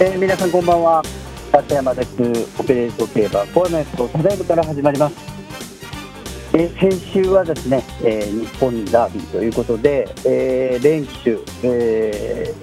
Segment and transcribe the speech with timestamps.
[0.00, 1.02] えー、皆さんこんばんは。
[1.52, 2.14] 立山です。
[2.56, 5.16] オペレート競馬コアナイスとただいまから始まります、
[6.52, 11.30] えー、先週はですね、えー、日本ダービーということで、えー、連騎手、
[11.64, 12.54] え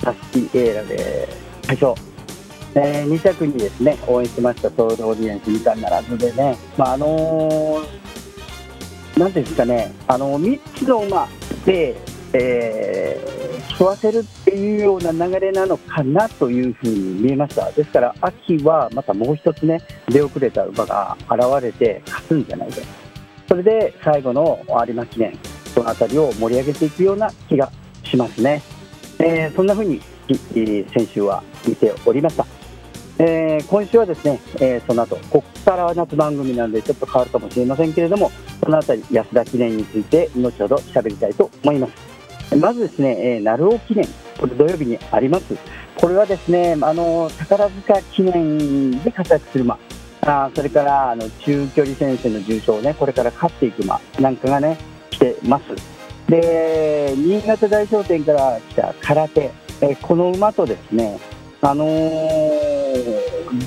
[0.00, 1.28] ー、タスキエーラで
[1.64, 2.00] 最初、
[2.74, 4.70] えー、2着にですね応援しました。
[4.70, 6.56] ソウルオーディエンス2冠ならずでね。
[6.78, 9.92] まああのー、なんですかね。
[10.06, 11.28] あの3つの馬
[11.66, 12.00] で
[12.32, 13.37] えー、
[13.76, 22.76] 競わせるっていうような流れなのかなというふうに見えました、ですから秋はまたもう一つね、出遅れた馬が現れて勝つんじゃないか、
[23.48, 25.38] それで最後の有馬記念、
[25.74, 27.70] その辺りを盛り上げていくような気が
[28.04, 28.62] しますね、
[29.18, 32.46] えー、そんなふうに先週は見ておりました。
[33.20, 38.30] えー、今週はですね、えー、その後ここからは夏番組なんでちょっと変わるかもしれませんけれども
[38.62, 42.07] その辺り安田記念について後ほど喋りたいと思います。
[42.56, 44.06] まずですね、えー、鳴尾記念、
[44.38, 45.56] これ土曜日にあります。
[45.96, 49.78] これはですね、あの宝塚記念で活躍する馬、
[50.22, 54.78] あそれからあの中距離戦線の重賞をね、これから勝っていく馬なんかがね、
[55.10, 55.64] 来てます。
[56.28, 61.18] で、新潟大商店から来た空手、えー、この馬とですね、
[61.60, 63.18] あのー、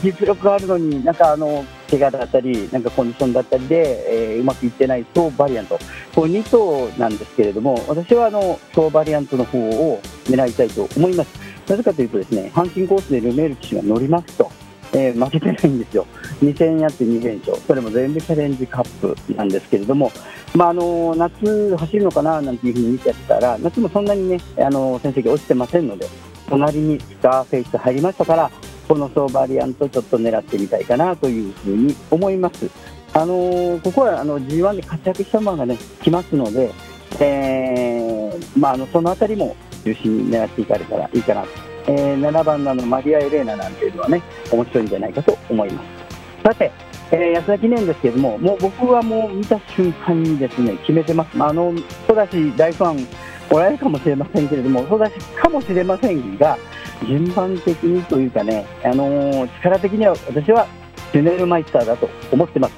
[0.04, 1.66] 実力があるのに、なんかあの
[1.98, 5.78] 怪我だったり、なんかコンディションだったりで、えー、うまくいってないとバリアント、
[6.16, 11.40] これ2頭なんですけれども、私はあの総バリアントの方を狙いたいと思います。
[11.68, 14.52] なぜかというと、ですね阪神コースでルメール騎手が乗りますと、
[14.94, 16.06] えー、負けてないんですよ、
[16.42, 20.12] 2戦やって2連勝、それも全部チャレンジカップなんですけれども、
[20.56, 26.08] まあ、あの夏走るのかななんていうふうに見てたら、夏もそんなにね、あの成績落ちてませんので、
[26.50, 28.52] 隣にスターフェイス入りましたから、
[28.92, 32.70] この総バリアントちょっと狙ってみたいかなというふうに思います。
[33.14, 36.74] あのー、ここはあの G1 で活躍した馬がね来ますので、
[37.22, 41.48] えー、まあ、あのその辺りも中心に狙っていかれたらいいかなと、
[41.88, 46.44] えー、7番のマリア・エレーナなんていうのはね面白いんじゃないかと思います。
[46.44, 46.70] さて、
[47.12, 51.74] えー、安田記念ですけれども、もう僕はもう見た瞬間にですね決めてます、あの
[52.04, 53.08] 人だし大ファン
[53.52, 56.58] おられるかもしれませんけれども、そうだしかもしれませんが、
[57.06, 60.68] 順番的にというかね、あのー、力的には私は
[61.12, 62.74] ジュネルマイスターだと思ってます。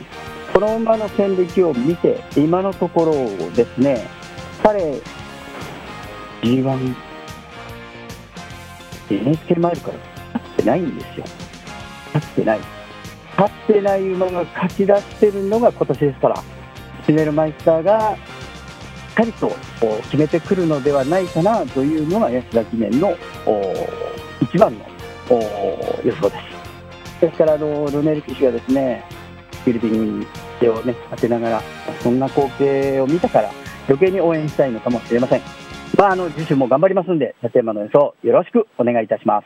[0.52, 3.14] この馬の戦歴を見て、今のところ
[3.52, 4.08] ですね、
[4.64, 5.00] 彼、
[6.42, 6.96] G1、
[9.12, 9.98] NHK マイルから
[10.34, 11.26] 勝ってないんですよ。
[12.14, 12.60] 勝ってない。
[13.38, 16.44] 勝ってない馬が勝ち出してるのが今年ですから、
[17.06, 18.18] ジュネルマイスターが
[19.14, 19.52] かりと
[20.04, 23.16] 決めてくるのではないかなというのが安田記念の
[24.42, 24.86] 一番の
[26.04, 26.36] 予想で
[27.20, 27.22] す。
[27.22, 29.06] ですからあのルネル騎手がですね
[29.64, 30.28] フィリピンに
[30.60, 31.62] 手を、ね、当てながら
[32.02, 33.50] そんな光景を見たから
[33.88, 35.42] 余計に応援したいのかもしれません。
[35.98, 39.42] まあ、あの次週も頑張りますんで立山の予想よろしくお願いいたします。